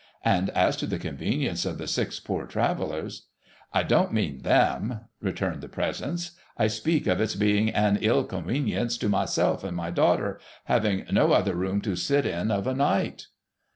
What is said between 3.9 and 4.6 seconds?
mean